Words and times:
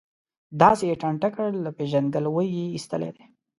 داسې 0.61 0.83
یې 0.89 0.95
ټانټه 1.01 1.29
کړ، 1.35 1.49
له 1.65 1.69
پېژندګلوۍ 1.77 2.49
یې 2.57 2.65
ایستلی 2.75 3.11
دی. 3.15 3.23